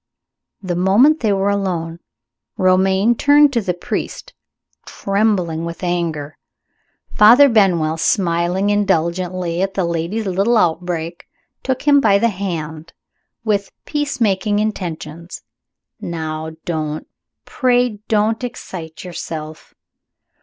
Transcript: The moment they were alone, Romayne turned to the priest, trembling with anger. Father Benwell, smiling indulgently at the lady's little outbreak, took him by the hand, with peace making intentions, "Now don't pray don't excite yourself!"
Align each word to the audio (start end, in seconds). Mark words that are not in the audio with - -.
The 0.63 0.75
moment 0.75 1.19
they 1.19 1.31
were 1.31 1.51
alone, 1.51 1.99
Romayne 2.57 3.13
turned 3.13 3.53
to 3.53 3.61
the 3.61 3.75
priest, 3.75 4.33
trembling 4.87 5.63
with 5.63 5.83
anger. 5.83 6.39
Father 7.13 7.47
Benwell, 7.47 7.97
smiling 7.97 8.71
indulgently 8.71 9.61
at 9.61 9.75
the 9.75 9.85
lady's 9.85 10.25
little 10.25 10.57
outbreak, 10.57 11.27
took 11.61 11.83
him 11.83 11.99
by 11.99 12.17
the 12.17 12.29
hand, 12.29 12.93
with 13.45 13.71
peace 13.85 14.19
making 14.19 14.57
intentions, 14.57 15.43
"Now 15.99 16.49
don't 16.65 17.05
pray 17.45 17.99
don't 18.07 18.43
excite 18.43 19.03
yourself!" 19.03 19.75